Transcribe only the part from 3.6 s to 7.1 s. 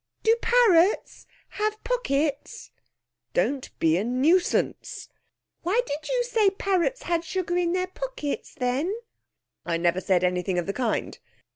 be a nuisance.' 'Why did you say parrots